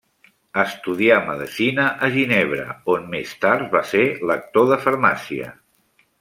[0.61, 2.65] Estudià medicina a ginebra
[2.95, 5.53] on més tard va ser lector de farmàcia.